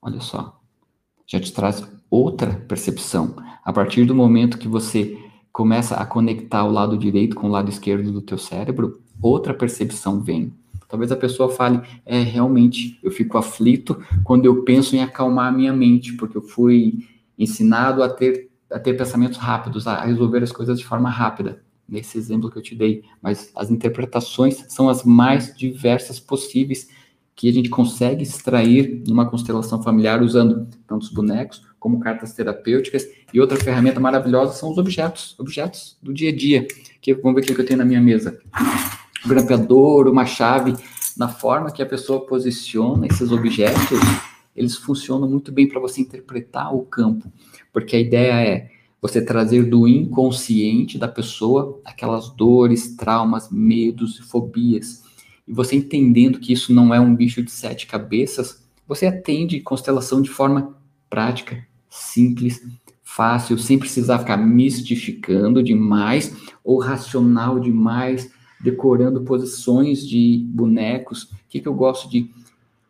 Olha 0.00 0.20
só. 0.20 0.60
Já 1.26 1.40
te 1.40 1.52
traz 1.52 1.86
outra 2.10 2.52
percepção. 2.68 3.36
A 3.64 3.72
partir 3.72 4.04
do 4.04 4.14
momento 4.14 4.58
que 4.58 4.68
você 4.68 5.18
começa 5.52 5.96
a 5.96 6.04
conectar 6.04 6.64
o 6.64 6.70
lado 6.70 6.98
direito 6.98 7.36
com 7.36 7.46
o 7.46 7.50
lado 7.50 7.70
esquerdo 7.70 8.12
do 8.12 8.20
teu 8.20 8.36
cérebro, 8.36 9.00
outra 9.22 9.54
percepção 9.54 10.20
vem. 10.20 10.52
Talvez 10.88 11.10
a 11.10 11.16
pessoa 11.16 11.50
fale, 11.50 11.80
é, 12.04 12.22
realmente, 12.22 12.98
eu 13.02 13.10
fico 13.10 13.38
aflito 13.38 14.02
quando 14.22 14.46
eu 14.46 14.62
penso 14.62 14.94
em 14.94 15.02
acalmar 15.02 15.48
a 15.48 15.56
minha 15.56 15.72
mente, 15.72 16.12
porque 16.14 16.36
eu 16.36 16.42
fui 16.42 17.06
ensinado 17.38 18.02
a 18.02 18.08
ter, 18.08 18.50
a 18.70 18.78
ter 18.78 18.94
pensamentos 18.94 19.38
rápidos, 19.38 19.86
a 19.86 20.04
resolver 20.04 20.42
as 20.42 20.52
coisas 20.52 20.78
de 20.78 20.84
forma 20.84 21.08
rápida 21.08 21.62
nesse 21.88 22.16
exemplo 22.16 22.50
que 22.50 22.56
eu 22.56 22.62
te 22.62 22.74
dei, 22.74 23.02
mas 23.20 23.50
as 23.54 23.70
interpretações 23.70 24.64
são 24.68 24.88
as 24.88 25.04
mais 25.04 25.54
diversas 25.54 26.18
possíveis 26.18 26.88
que 27.36 27.48
a 27.48 27.52
gente 27.52 27.68
consegue 27.68 28.22
extrair 28.22 29.02
numa 29.06 29.28
constelação 29.28 29.82
familiar 29.82 30.22
usando 30.22 30.68
tanto 30.86 31.02
os 31.02 31.10
bonecos 31.10 31.62
como 31.78 32.00
cartas 32.00 32.32
terapêuticas 32.32 33.06
e 33.32 33.40
outra 33.40 33.58
ferramenta 33.58 34.00
maravilhosa 34.00 34.52
são 34.52 34.70
os 34.70 34.78
objetos, 34.78 35.38
objetos 35.38 35.98
do 36.02 36.14
dia 36.14 36.30
a 36.30 36.34
dia. 36.34 36.66
Que 37.00 37.12
vamos 37.12 37.34
ver 37.44 37.50
o 37.50 37.54
que 37.54 37.60
eu 37.60 37.66
tenho 37.66 37.78
na 37.78 37.84
minha 37.84 38.00
mesa. 38.00 38.40
Grampeador, 39.26 40.08
uma 40.08 40.26
chave, 40.26 40.74
na 41.16 41.28
forma 41.28 41.70
que 41.70 41.82
a 41.82 41.86
pessoa 41.86 42.26
posiciona 42.26 43.06
esses 43.06 43.30
objetos, 43.30 43.98
eles 44.54 44.76
funcionam 44.76 45.28
muito 45.28 45.50
bem 45.50 45.68
para 45.68 45.80
você 45.80 46.00
interpretar 46.00 46.74
o 46.74 46.82
campo, 46.82 47.32
porque 47.72 47.96
a 47.96 48.00
ideia 48.00 48.32
é 48.34 48.70
você 49.00 49.22
trazer 49.22 49.64
do 49.64 49.86
inconsciente 49.86 50.96
da 50.96 51.08
pessoa 51.08 51.80
aquelas 51.84 52.30
dores, 52.30 52.96
traumas, 52.96 53.50
medos 53.50 54.18
e 54.18 54.22
fobias. 54.22 55.02
E 55.46 55.52
você 55.52 55.76
entendendo 55.76 56.38
que 56.38 56.52
isso 56.52 56.72
não 56.72 56.94
é 56.94 56.98
um 56.98 57.14
bicho 57.14 57.42
de 57.42 57.50
sete 57.50 57.86
cabeças, 57.86 58.64
você 58.86 59.06
atende 59.06 59.60
constelação 59.60 60.22
de 60.22 60.30
forma 60.30 60.74
prática, 61.10 61.66
simples, 61.90 62.60
fácil, 63.02 63.58
sem 63.58 63.78
precisar 63.78 64.18
ficar 64.20 64.36
mistificando 64.36 65.62
demais 65.62 66.34
ou 66.64 66.78
racional 66.78 67.60
demais, 67.60 68.30
decorando 68.64 69.20
posições 69.20 70.08
de 70.08 70.42
bonecos. 70.48 71.24
O 71.24 71.36
que, 71.50 71.60
que 71.60 71.68
eu 71.68 71.74
gosto 71.74 72.08
de 72.08 72.30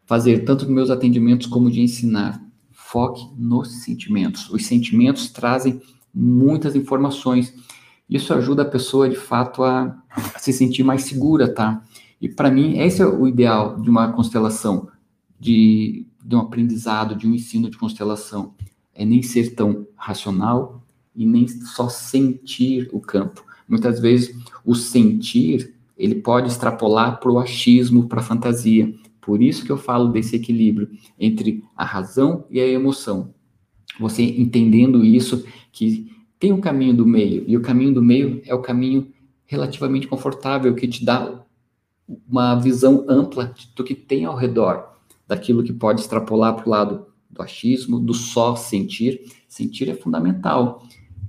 fazer, 0.06 0.44
tanto 0.44 0.64
nos 0.64 0.74
meus 0.74 0.90
atendimentos 0.90 1.48
como 1.48 1.68
de 1.68 1.80
ensinar? 1.80 2.40
Foque 2.70 3.26
nos 3.36 3.82
sentimentos. 3.82 4.48
Os 4.50 4.66
sentimentos 4.66 5.28
trazem 5.30 5.82
muitas 6.14 6.76
informações. 6.76 7.52
Isso 8.08 8.32
ajuda 8.32 8.62
a 8.62 8.66
pessoa, 8.66 9.08
de 9.08 9.16
fato, 9.16 9.64
a, 9.64 10.00
a 10.10 10.38
se 10.38 10.52
sentir 10.52 10.84
mais 10.84 11.02
segura, 11.02 11.52
tá? 11.52 11.82
E 12.20 12.28
para 12.28 12.52
mim, 12.52 12.78
esse 12.78 13.02
é 13.02 13.06
o 13.06 13.26
ideal 13.26 13.80
de 13.80 13.90
uma 13.90 14.12
constelação, 14.12 14.88
de, 15.40 16.06
de 16.24 16.36
um 16.36 16.38
aprendizado, 16.38 17.16
de 17.16 17.26
um 17.26 17.34
ensino 17.34 17.68
de 17.68 17.76
constelação. 17.76 18.54
É 18.94 19.04
nem 19.04 19.22
ser 19.22 19.56
tão 19.56 19.88
racional 19.96 20.80
e 21.16 21.26
nem 21.26 21.48
só 21.48 21.88
sentir 21.88 22.88
o 22.92 23.00
campo. 23.00 23.44
Muitas 23.68 24.00
vezes, 24.00 24.36
o 24.64 24.74
sentir, 24.74 25.74
ele 25.96 26.16
pode 26.16 26.48
extrapolar 26.48 27.20
para 27.20 27.30
o 27.30 27.38
achismo, 27.38 28.08
para 28.08 28.20
a 28.20 28.24
fantasia. 28.24 28.94
Por 29.20 29.42
isso 29.42 29.64
que 29.64 29.72
eu 29.72 29.78
falo 29.78 30.08
desse 30.08 30.36
equilíbrio 30.36 30.90
entre 31.18 31.64
a 31.76 31.84
razão 31.84 32.44
e 32.50 32.60
a 32.60 32.66
emoção. 32.66 33.32
Você 33.98 34.22
entendendo 34.22 35.04
isso, 35.04 35.44
que 35.72 36.10
tem 36.38 36.52
o 36.52 36.56
um 36.56 36.60
caminho 36.60 36.94
do 36.94 37.06
meio, 37.06 37.44
e 37.46 37.56
o 37.56 37.62
caminho 37.62 37.94
do 37.94 38.02
meio 38.02 38.42
é 38.44 38.54
o 38.54 38.60
caminho 38.60 39.12
relativamente 39.46 40.06
confortável, 40.06 40.74
que 40.74 40.88
te 40.88 41.04
dá 41.04 41.44
uma 42.28 42.54
visão 42.56 43.04
ampla 43.08 43.54
do 43.74 43.84
que 43.84 43.94
tem 43.94 44.24
ao 44.24 44.36
redor, 44.36 44.92
daquilo 45.26 45.62
que 45.62 45.72
pode 45.72 46.00
extrapolar 46.00 46.54
para 46.54 46.66
o 46.66 46.70
lado 46.70 47.06
do 47.30 47.42
achismo, 47.42 47.98
do 47.98 48.14
só 48.14 48.54
sentir. 48.54 49.20
Sentir 49.48 49.88
é 49.88 49.94
fundamental. 49.94 50.82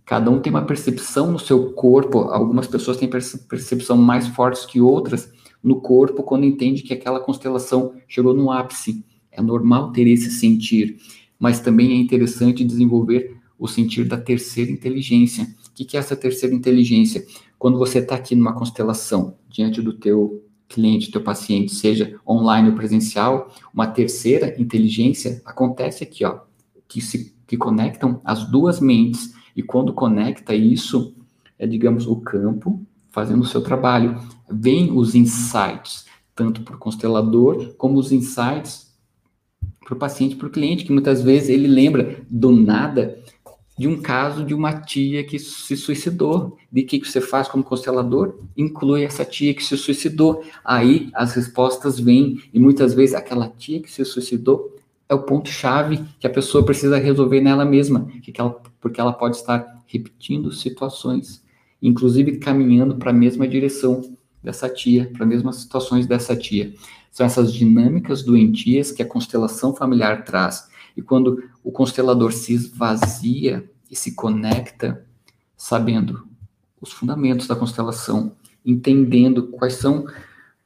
Cada 0.06 0.30
um 0.30 0.40
tem 0.40 0.52
uma 0.52 0.66
percepção 0.66 1.32
no 1.32 1.40
seu 1.40 1.74
corpo, 1.74 2.20
algumas 2.20 2.68
pessoas 2.68 2.98
têm 2.98 3.10
percepção 3.10 3.98
mais 3.98 4.28
fortes 4.28 4.66
que 4.66 4.80
outras 4.80 5.32
no 5.64 5.82
corpo 5.82 6.22
quando 6.22 6.46
entende 6.46 6.84
que 6.84 6.94
aquela 6.94 7.20
constelação 7.20 7.94
chegou 8.08 8.34
no 8.34 8.52
ápice. 8.52 9.04
É 9.32 9.42
normal 9.42 9.92
ter 9.92 10.08
esse 10.08 10.30
sentir 10.30 10.98
mas 11.40 11.60
também 11.60 11.92
é 11.92 11.96
interessante 11.96 12.64
desenvolver 12.64 13.38
o 13.58 13.68
sentir 13.68 14.06
da 14.06 14.18
terceira 14.18 14.72
inteligência. 14.72 15.48
O 15.70 15.74
que 15.74 15.96
é 15.96 16.00
essa 16.00 16.16
terceira 16.16 16.56
inteligência? 16.56 17.26
Quando 17.58 17.78
você 17.78 18.00
está 18.00 18.16
aqui 18.16 18.36
numa 18.36 18.54
constelação, 18.54 19.38
diante 19.50 19.82
do 19.82 19.94
teu 19.94 20.44
cliente, 20.68 21.12
teu 21.12 21.22
paciente, 21.22 21.74
seja 21.74 22.20
online 22.28 22.70
ou 22.70 22.76
presencial, 22.76 23.54
uma 23.74 23.88
terceira 23.88 24.60
inteligência 24.60 25.42
acontece 25.46 26.04
aqui, 26.04 26.26
ó, 26.26 26.40
que 26.88 27.02
se 27.02 27.34
que 27.48 27.58
conectam 27.58 28.20
as 28.26 28.50
duas 28.50 28.80
mentes 28.80 29.32
e 29.56 29.64
quando 29.64 29.94
conecta 29.94 30.54
isso, 30.54 31.16
é 31.58 31.66
digamos 31.66 32.08
o 32.08 32.18
campo 32.18 32.86
fazendo 33.12 33.44
o 33.44 33.48
seu 33.48 33.62
trabalho, 33.62 34.20
vem 34.52 34.92
os 34.92 35.16
insights 35.16 36.06
tanto 36.36 36.62
para 36.62 36.76
o 36.76 36.80
constelador 36.80 37.74
como 37.78 37.98
os 37.98 38.12
insights 38.12 38.94
para 39.86 39.94
o 39.94 39.98
paciente, 39.98 40.36
para 40.36 40.48
o 40.48 40.52
cliente, 40.52 40.84
que 40.84 40.92
muitas 40.92 41.22
vezes 41.22 41.50
ele 41.50 41.68
lembra 41.68 42.18
do 42.30 42.52
nada 42.52 43.18
de 43.78 43.88
um 43.88 44.02
caso 44.02 44.44
de 44.44 44.54
uma 44.54 44.82
tia 44.82 45.24
que 45.24 45.38
se 45.38 45.78
suicidou. 45.78 46.58
De 46.72 46.84
que, 46.84 47.00
que 47.00 47.08
você 47.08 47.22
faz 47.22 47.48
como 47.48 47.64
constelador? 47.64 48.40
Inclui 48.58 49.04
essa 49.04 49.24
tia 49.24 49.54
que 49.54 49.64
se 49.64 49.78
suicidou. 49.78 50.44
Aí 50.64 51.10
as 51.14 51.34
respostas 51.34 52.00
vêm, 52.00 52.42
e 52.54 52.60
muitas 52.60 52.94
vezes 52.94 53.16
aquela 53.16 53.48
tia 53.48 53.80
que 53.80 53.92
se 53.92 54.04
suicidou 54.04 54.76
é 55.08 55.14
o 55.14 55.22
ponto-chave 55.22 56.04
que 56.20 56.26
a 56.26 56.30
pessoa 56.30 56.66
precisa 56.66 56.98
resolver 56.98 57.40
nela 57.40 57.64
mesma, 57.64 58.08
que 58.24 58.34
ela, 58.40 58.60
porque 58.86 59.02
ela 59.02 59.14
pode 59.14 59.38
estar 59.38 59.82
repetindo 59.88 60.52
situações, 60.52 61.44
inclusive 61.82 62.38
caminhando 62.38 62.98
para 62.98 63.10
a 63.10 63.14
mesma 63.14 63.48
direção 63.48 64.16
dessa 64.44 64.70
tia, 64.70 65.10
para 65.12 65.24
as 65.24 65.28
mesmas 65.28 65.56
situações 65.56 66.06
dessa 66.06 66.36
tia. 66.36 66.72
São 67.10 67.26
essas 67.26 67.52
dinâmicas 67.52 68.22
doentias 68.22 68.92
que 68.92 69.02
a 69.02 69.08
constelação 69.08 69.76
familiar 69.76 70.24
traz. 70.24 70.70
E 70.96 71.02
quando 71.02 71.44
o 71.64 71.72
constelador 71.72 72.32
se 72.32 72.54
esvazia 72.54 73.68
e 73.90 73.96
se 73.96 74.14
conecta, 74.14 75.04
sabendo 75.58 76.28
os 76.80 76.92
fundamentos 76.92 77.48
da 77.48 77.56
constelação, 77.56 78.34
entendendo 78.64 79.48
quais 79.48 79.74
são, 79.74 80.06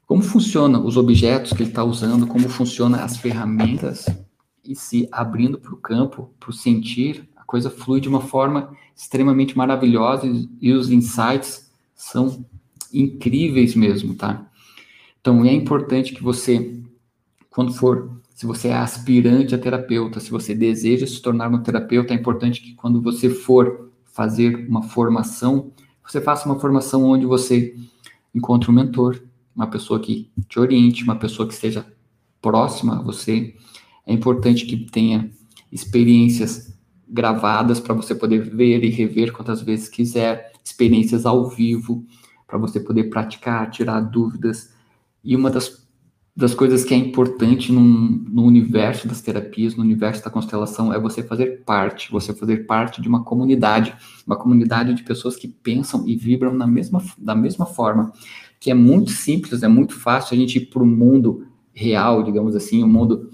como 0.05 0.21
funcionam 0.21 0.85
os 0.85 0.97
objetos 0.97 1.53
que 1.53 1.63
ele 1.63 1.69
está 1.69 1.85
usando, 1.85 2.27
como 2.27 2.49
funcionam 2.49 2.99
as 2.99 3.15
ferramentas, 3.15 4.07
e 4.61 4.75
se 4.75 5.07
abrindo 5.09 5.57
para 5.57 5.73
o 5.73 5.77
campo, 5.77 6.33
para 6.37 6.49
o 6.49 6.53
sentir, 6.53 7.29
coisa 7.49 7.71
flui 7.71 7.99
de 7.99 8.07
uma 8.07 8.21
forma 8.21 8.77
extremamente 8.95 9.57
maravilhosa 9.57 10.27
e, 10.61 10.71
os 10.71 10.91
insights 10.91 11.71
são 11.95 12.45
incríveis 12.93 13.73
mesmo, 13.73 14.13
tá? 14.13 14.47
Então, 15.19 15.43
é 15.43 15.51
importante 15.51 16.13
que 16.13 16.21
você, 16.21 16.79
quando 17.49 17.73
for, 17.73 18.21
se 18.35 18.45
você 18.45 18.67
é 18.67 18.75
aspirante 18.75 19.55
a 19.55 19.57
terapeuta, 19.57 20.19
se 20.19 20.29
você 20.29 20.53
deseja 20.53 21.07
se 21.07 21.19
tornar 21.23 21.49
um 21.49 21.63
terapeuta, 21.63 22.13
é 22.13 22.17
importante 22.17 22.61
que 22.61 22.75
quando 22.75 23.01
você 23.01 23.31
for 23.31 23.89
fazer 24.13 24.67
uma 24.69 24.83
formação, 24.83 25.71
você 26.07 26.21
faça 26.21 26.47
uma 26.47 26.59
formação 26.59 27.03
onde 27.03 27.25
você 27.25 27.75
encontre 28.33 28.69
um 28.69 28.75
mentor, 28.75 29.19
uma 29.55 29.65
pessoa 29.65 29.99
que 29.99 30.29
te 30.47 30.59
oriente, 30.59 31.03
uma 31.03 31.15
pessoa 31.15 31.47
que 31.47 31.55
esteja 31.55 31.83
próxima 32.39 32.99
a 32.99 33.01
você. 33.01 33.55
É 34.05 34.13
importante 34.13 34.67
que 34.67 34.77
tenha 34.85 35.31
experiências 35.71 36.78
gravadas 37.09 37.79
para 37.79 37.93
você 37.93 38.13
poder 38.13 38.41
ver 38.41 38.83
e 38.83 38.89
rever 38.89 39.31
quantas 39.33 39.61
vezes 39.61 39.89
quiser, 39.89 40.51
experiências 40.63 41.25
ao 41.25 41.49
vivo 41.49 42.05
para 42.45 42.57
você 42.57 42.79
poder 42.79 43.05
praticar, 43.05 43.69
tirar 43.69 43.99
dúvidas. 44.01 44.73
E 45.23 45.35
uma 45.35 45.49
das, 45.49 45.87
das 46.35 46.53
coisas 46.53 46.83
que 46.83 46.93
é 46.93 46.97
importante 46.97 47.71
num, 47.71 48.23
no 48.27 48.43
universo 48.43 49.07
das 49.07 49.21
terapias, 49.21 49.75
no 49.75 49.83
universo 49.83 50.23
da 50.23 50.31
constelação, 50.31 50.93
é 50.93 50.99
você 50.99 51.23
fazer 51.23 51.63
parte, 51.63 52.11
você 52.11 52.33
fazer 52.33 52.65
parte 52.65 53.01
de 53.01 53.07
uma 53.07 53.23
comunidade, 53.23 53.95
uma 54.25 54.35
comunidade 54.35 54.93
de 54.93 55.03
pessoas 55.03 55.35
que 55.35 55.47
pensam 55.47 56.07
e 56.07 56.15
vibram 56.15 56.53
na 56.53 56.65
mesma, 56.65 57.03
da 57.17 57.35
mesma 57.35 57.65
forma, 57.65 58.11
que 58.59 58.71
é 58.71 58.73
muito 58.73 59.11
simples, 59.11 59.63
é 59.63 59.67
muito 59.67 59.93
fácil 59.93 60.35
a 60.35 60.39
gente 60.39 60.57
ir 60.57 60.65
para 60.67 60.83
o 60.83 60.85
mundo 60.85 61.47
real, 61.71 62.23
digamos 62.23 62.55
assim, 62.55 62.83
o 62.83 62.87
mundo, 62.87 63.29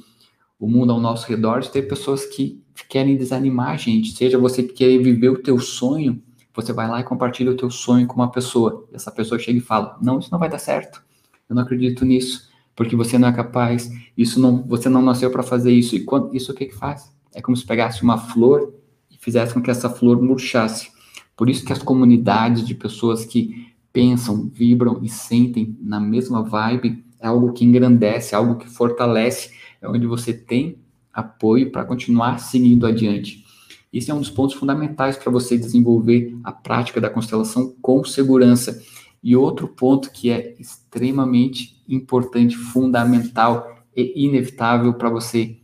o 0.59 0.67
mundo 0.67 0.91
ao 0.91 0.99
nosso 0.99 1.27
redor, 1.27 1.59
de 1.59 1.71
ter 1.71 1.83
pessoas 1.83 2.25
que 2.25 2.61
querem 2.89 3.17
desanimar 3.17 3.69
a 3.69 3.77
gente, 3.77 4.11
seja 4.13 4.37
você 4.37 4.63
que 4.63 4.73
quer 4.73 4.97
viver 4.97 5.29
o 5.29 5.41
teu 5.41 5.59
sonho, 5.59 6.21
você 6.53 6.71
vai 6.71 6.87
lá 6.87 6.99
e 6.99 7.03
compartilha 7.03 7.51
o 7.51 7.57
teu 7.57 7.69
sonho 7.69 8.07
com 8.07 8.15
uma 8.15 8.31
pessoa. 8.31 8.87
E 8.91 8.95
essa 8.95 9.11
pessoa 9.11 9.37
chega 9.37 9.57
e 9.57 9.61
fala: 9.61 9.97
"Não, 10.01 10.19
isso 10.19 10.29
não 10.31 10.39
vai 10.39 10.49
dar 10.49 10.59
certo. 10.59 11.03
Eu 11.49 11.55
não 11.55 11.63
acredito 11.63 12.05
nisso, 12.05 12.49
porque 12.75 12.95
você 12.95 13.17
não 13.17 13.27
é 13.27 13.33
capaz. 13.33 13.89
Isso 14.17 14.39
não, 14.39 14.63
você 14.65 14.87
não 14.89 15.01
nasceu 15.01 15.29
para 15.29 15.43
fazer 15.43 15.71
isso". 15.71 15.95
E 15.95 16.03
quando, 16.03 16.33
isso 16.35 16.51
o 16.51 16.55
que 16.55 16.65
que 16.65 16.75
faz? 16.75 17.13
É 17.33 17.41
como 17.41 17.57
se 17.57 17.65
pegasse 17.65 18.03
uma 18.03 18.17
flor 18.17 18.73
e 19.11 19.17
fizesse 19.17 19.53
com 19.53 19.61
que 19.61 19.69
essa 19.69 19.89
flor 19.89 20.21
murchasse. 20.21 20.89
Por 21.35 21.49
isso 21.49 21.65
que 21.65 21.73
as 21.73 21.83
comunidades 21.83 22.65
de 22.65 22.73
pessoas 22.73 23.25
que 23.25 23.73
pensam, 23.91 24.49
vibram 24.53 24.99
e 25.03 25.09
sentem 25.09 25.77
na 25.81 25.99
mesma 25.99 26.41
vibe 26.41 27.03
é 27.19 27.27
algo 27.27 27.53
que 27.53 27.65
engrandece, 27.65 28.35
algo 28.35 28.55
que 28.55 28.69
fortalece, 28.69 29.51
é 29.81 29.87
onde 29.87 30.05
você 30.05 30.33
tem 30.33 30.77
apoio 31.13 31.71
para 31.71 31.85
continuar 31.85 32.39
seguindo 32.39 32.85
adiante. 32.85 33.45
Esse 33.91 34.11
é 34.11 34.13
um 34.13 34.19
dos 34.19 34.29
pontos 34.29 34.55
fundamentais 34.55 35.15
para 35.15 35.31
você 35.31 35.57
desenvolver 35.57 36.37
a 36.43 36.51
prática 36.51 36.99
da 36.99 37.09
constelação 37.09 37.73
com 37.81 38.03
segurança. 38.03 38.81
E 39.23 39.35
outro 39.35 39.69
ponto 39.69 40.11
que 40.11 40.29
é 40.29 40.53
extremamente 40.59 41.81
importante, 41.87 42.57
fundamental 42.57 43.83
e 43.95 44.25
inevitável 44.25 44.93
para 44.93 45.09
você 45.09 45.57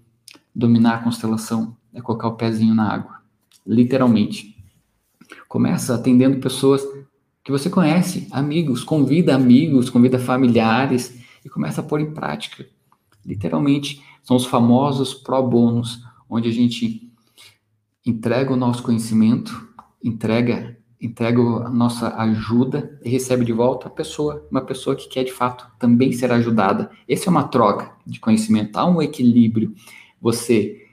dominar 0.56 0.96
a 0.96 1.03
constelação 1.03 1.75
é 1.94 2.00
colocar 2.00 2.30
o 2.30 2.36
pezinho 2.36 2.74
na 2.74 2.89
água. 2.89 3.18
Literalmente. 3.68 4.56
Começa 5.48 5.94
atendendo 5.94 6.39
pessoas 6.39 6.82
que 7.44 7.51
você 7.51 7.70
conhece, 7.70 8.27
amigos, 8.32 8.84
convida 8.84 9.36
amigos, 9.36 9.89
convida 9.89 10.18
familiares 10.18 11.20
e 11.44 11.50
começa 11.50 11.82
a 11.82 11.84
pôr 11.84 12.00
em 12.00 12.13
prática. 12.13 12.65
Literalmente, 13.25 14.04
são 14.24 14.36
os 14.36 14.46
famosos 14.46 15.13
pro 15.13 15.42
bônus, 15.42 16.04
onde 16.30 16.50
a 16.50 16.51
gente 16.51 17.12
entrega 18.06 18.54
o 18.54 18.58
nosso 18.58 18.82
conhecimento, 18.84 19.68
entrega 20.04 20.78
entrega 21.01 21.42
a 21.42 21.70
nossa 21.70 22.16
ajuda 22.16 23.00
e 23.04 23.10
recebe 23.10 23.44
de 23.44 23.51
volta 23.51 23.88
a 23.88 23.92
pessoa, 23.92 24.48
uma 24.51 24.62
pessoa 24.62 24.96
que 24.96 25.10
quer 25.10 25.24
de 25.24 25.32
fato 25.32 25.66
também 25.80 26.12
ser 26.12 26.32
ajudada. 26.32 26.92
Essa 27.10 27.28
é 27.28 27.32
uma 27.32 27.48
troca 27.48 27.92
de 28.06 28.20
conhecimento, 28.20 28.78
há 28.78 28.86
um 28.86 29.01
equilíbrio. 29.01 29.74
Você 30.22 30.86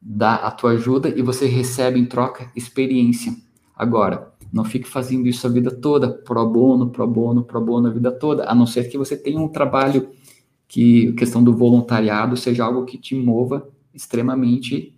dá 0.00 0.36
a 0.36 0.50
tua 0.50 0.70
ajuda 0.70 1.10
e 1.10 1.20
você 1.20 1.46
recebe 1.46 2.00
em 2.00 2.06
troca 2.06 2.50
experiência. 2.56 3.36
Agora, 3.76 4.32
não 4.50 4.64
fique 4.64 4.88
fazendo 4.88 5.28
isso 5.28 5.46
a 5.46 5.50
vida 5.50 5.70
toda, 5.70 6.08
pro 6.08 6.44
bono, 6.46 6.88
pro 6.88 7.06
bono, 7.06 7.44
pro 7.44 7.60
bono 7.60 7.88
a 7.88 7.90
vida 7.90 8.10
toda, 8.10 8.50
a 8.50 8.54
não 8.54 8.66
ser 8.66 8.84
que 8.88 8.96
você 8.96 9.16
tenha 9.16 9.38
um 9.38 9.48
trabalho 9.48 10.08
que 10.70 11.08
a 11.08 11.12
questão 11.14 11.42
do 11.42 11.52
voluntariado 11.52 12.36
seja 12.36 12.64
algo 12.64 12.84
que 12.84 12.96
te 12.96 13.16
mova 13.16 13.68
extremamente 13.92 14.96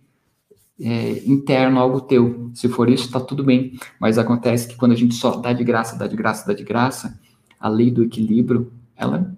é, 0.78 1.22
interno, 1.24 1.80
algo 1.80 2.02
teu. 2.02 2.50
Se 2.52 2.68
for 2.68 2.90
isso, 2.90 3.06
está 3.06 3.18
tudo 3.18 3.42
bem. 3.42 3.72
Mas 3.98 4.18
acontece 4.18 4.68
que 4.68 4.76
quando 4.76 4.92
a 4.92 4.94
gente 4.94 5.14
só 5.14 5.36
dá 5.36 5.50
de 5.54 5.64
graça, 5.64 5.96
dá 5.96 6.06
de 6.06 6.14
graça, 6.14 6.46
dá 6.46 6.52
de 6.52 6.62
graça, 6.62 7.18
a 7.58 7.70
lei 7.70 7.90
do 7.90 8.02
equilíbrio, 8.02 8.70
ela, 8.94 9.34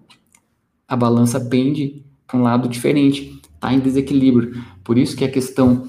a 0.88 0.96
balança 0.96 1.38
pende 1.38 2.04
para 2.26 2.36
um 2.36 2.42
lado 2.42 2.68
diferente, 2.68 3.40
está 3.54 3.72
em 3.72 3.78
desequilíbrio. 3.78 4.60
Por 4.82 4.98
isso 4.98 5.16
que 5.16 5.24
a 5.24 5.30
questão 5.30 5.86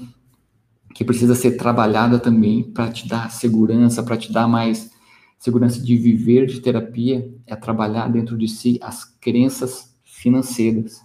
que 0.94 1.04
precisa 1.04 1.34
ser 1.34 1.56
trabalhada 1.56 2.20
também 2.20 2.62
para 2.62 2.88
te 2.92 3.08
dar 3.08 3.32
segurança, 3.32 4.00
para 4.00 4.16
te 4.16 4.32
dar 4.32 4.46
mais 4.46 4.92
segurança 5.40 5.82
de 5.82 5.96
viver 5.96 6.46
de 6.46 6.60
terapia, 6.60 7.34
é 7.48 7.56
trabalhar 7.56 8.08
dentro 8.08 8.38
de 8.38 8.46
si 8.46 8.78
as 8.80 9.04
crenças 9.04 9.95
financeiras. 10.26 11.02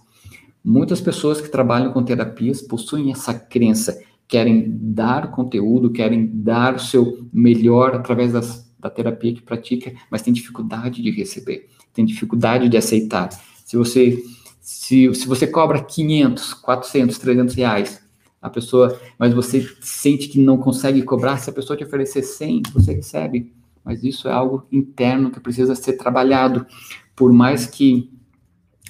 Muitas 0.64 1.00
pessoas 1.00 1.40
que 1.40 1.48
trabalham 1.48 1.92
com 1.92 2.02
terapias 2.02 2.60
possuem 2.60 3.12
essa 3.12 3.32
crença 3.32 3.96
querem 4.26 4.64
dar 4.68 5.30
conteúdo, 5.30 5.92
querem 5.92 6.26
dar 6.26 6.74
o 6.74 6.80
seu 6.80 7.28
melhor 7.32 7.94
através 7.94 8.32
das, 8.32 8.68
da 8.80 8.90
terapia 8.90 9.34
que 9.34 9.42
pratica, 9.42 9.92
mas 10.10 10.22
tem 10.22 10.32
dificuldade 10.32 11.00
de 11.00 11.10
receber, 11.10 11.68
tem 11.92 12.04
dificuldade 12.04 12.68
de 12.68 12.76
aceitar. 12.76 13.28
Se 13.64 13.76
você 13.76 14.20
se, 14.60 15.14
se 15.14 15.28
você 15.28 15.46
cobra 15.46 15.82
500, 15.84 16.54
400, 16.54 17.18
300 17.18 17.54
reais, 17.54 18.02
a 18.40 18.50
pessoa, 18.50 18.98
mas 19.18 19.32
você 19.32 19.68
sente 19.80 20.28
que 20.28 20.40
não 20.40 20.58
consegue 20.58 21.02
cobrar, 21.02 21.36
se 21.36 21.48
a 21.48 21.52
pessoa 21.52 21.76
te 21.76 21.84
oferecer 21.84 22.22
100, 22.22 22.62
você 22.74 22.94
recebe. 22.94 23.52
Mas 23.84 24.02
isso 24.02 24.28
é 24.28 24.32
algo 24.32 24.66
interno 24.72 25.30
que 25.30 25.40
precisa 25.40 25.74
ser 25.74 25.92
trabalhado. 25.94 26.66
Por 27.14 27.32
mais 27.32 27.66
que 27.66 28.11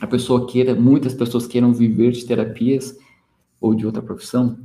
a 0.03 0.07
pessoa 0.09 0.49
queira, 0.49 0.75
muitas 0.75 1.15
pessoas 1.15 1.47
queiram 1.47 1.73
viver 1.73 2.11
de 2.11 2.27
terapias 2.27 2.99
ou 3.61 3.73
de 3.73 3.87
outra 3.87 4.03
profissão, 4.03 4.59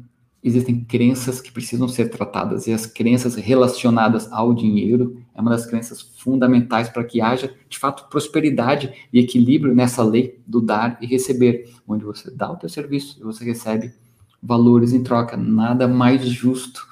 existem 0.44 0.84
crenças 0.84 1.40
que 1.40 1.52
precisam 1.52 1.88
ser 1.88 2.10
tratadas 2.10 2.66
e 2.66 2.74
as 2.74 2.88
crenças 2.88 3.36
relacionadas 3.36 4.32
ao 4.32 4.52
dinheiro 4.52 5.22
é 5.36 5.40
uma 5.40 5.52
das 5.52 5.68
crenças 5.68 6.02
fundamentais 6.02 6.90
para 6.90 7.04
que 7.04 7.22
haja 7.22 7.54
de 7.70 7.78
fato 7.78 8.10
prosperidade 8.10 8.92
e 9.14 9.20
equilíbrio 9.20 9.76
nessa 9.76 10.02
lei 10.02 10.42
do 10.48 10.60
dar 10.60 10.98
e 11.00 11.06
receber, 11.06 11.72
onde 11.88 12.04
você 12.04 12.32
dá 12.32 12.52
o 12.52 12.56
teu 12.56 12.68
serviço 12.68 13.18
e 13.20 13.24
você 13.24 13.46
recebe 13.46 13.94
valores 14.42 14.92
em 14.92 15.04
troca, 15.04 15.38
nada 15.38 15.88
mais 15.88 16.28
justo 16.28 16.88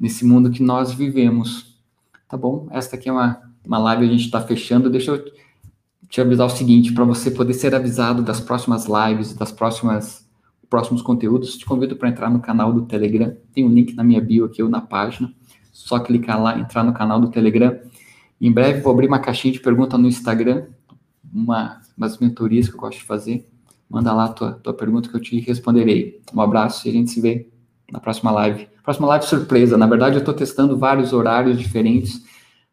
nesse 0.00 0.24
mundo 0.24 0.50
que 0.50 0.62
nós 0.62 0.90
vivemos. 0.90 1.78
Tá 2.26 2.38
bom? 2.38 2.66
Esta 2.70 2.96
aqui 2.96 3.10
é 3.10 3.12
uma, 3.12 3.42
uma 3.62 3.76
live, 3.76 4.06
a 4.06 4.08
gente 4.08 4.24
está 4.24 4.40
fechando. 4.40 4.88
Deixa 4.88 5.10
eu 5.10 5.22
te 6.08 6.20
avisar 6.20 6.46
o 6.46 6.50
seguinte, 6.50 6.92
para 6.92 7.04
você 7.04 7.30
poder 7.30 7.54
ser 7.54 7.74
avisado 7.74 8.22
das 8.22 8.40
próximas 8.40 8.86
lives, 8.86 9.34
das 9.34 9.50
próximas 9.50 10.24
próximos 10.74 11.02
conteúdos, 11.02 11.56
te 11.56 11.64
convido 11.64 11.94
para 11.94 12.08
entrar 12.08 12.28
no 12.28 12.40
canal 12.40 12.72
do 12.72 12.82
Telegram. 12.82 13.32
Tem 13.52 13.64
um 13.64 13.68
link 13.68 13.94
na 13.94 14.02
minha 14.02 14.20
bio 14.20 14.44
aqui 14.44 14.60
ou 14.60 14.68
na 14.68 14.80
página. 14.80 15.32
Só 15.72 16.00
clicar 16.00 16.42
lá, 16.42 16.58
entrar 16.58 16.82
no 16.82 16.92
canal 16.92 17.20
do 17.20 17.28
Telegram. 17.30 17.78
Em 18.40 18.50
breve 18.50 18.80
vou 18.80 18.92
abrir 18.92 19.06
uma 19.06 19.20
caixinha 19.20 19.52
de 19.52 19.60
pergunta 19.60 19.96
no 19.96 20.08
Instagram, 20.08 20.66
uma 21.32 21.80
das 21.96 22.18
mentorias 22.18 22.68
que 22.68 22.74
eu 22.74 22.80
gosto 22.80 22.98
de 22.98 23.04
fazer. 23.04 23.48
Manda 23.88 24.12
lá 24.12 24.24
a 24.24 24.28
tua, 24.28 24.52
tua 24.54 24.74
pergunta 24.74 25.08
que 25.08 25.14
eu 25.14 25.20
te 25.20 25.38
responderei. 25.38 26.20
Um 26.34 26.40
abraço 26.40 26.88
e 26.88 26.90
a 26.90 26.92
gente 26.92 27.10
se 27.10 27.20
vê 27.20 27.48
na 27.92 28.00
próxima 28.00 28.32
live. 28.32 28.66
Próxima 28.82 29.06
live 29.06 29.26
surpresa. 29.26 29.78
Na 29.78 29.86
verdade, 29.86 30.16
eu 30.16 30.20
estou 30.20 30.34
testando 30.34 30.76
vários 30.76 31.12
horários 31.12 31.56
diferentes 31.56 32.20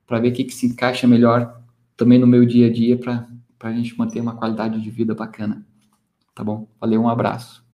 para 0.07 0.19
ver 0.19 0.29
o 0.29 0.33
que, 0.33 0.43
que 0.43 0.53
se 0.53 0.65
encaixa 0.65 1.05
melhor 1.07 1.60
também 2.01 2.17
no 2.17 2.25
meu 2.25 2.43
dia 2.47 2.65
a 2.65 2.73
dia 2.73 2.97
para 2.97 3.27
a 3.59 3.71
gente 3.71 3.95
manter 3.95 4.19
uma 4.19 4.35
qualidade 4.35 4.81
de 4.81 4.89
vida 4.89 5.13
bacana. 5.13 5.63
Tá 6.33 6.43
bom? 6.43 6.67
Valeu, 6.79 6.99
um 6.99 7.07
abraço. 7.07 7.60